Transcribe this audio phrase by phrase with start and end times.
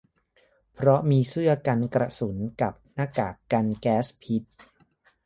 [0.73, 4.43] เพราะมีเสื้อกันกระสุนกับหน้ากากกันแก๊สพิษ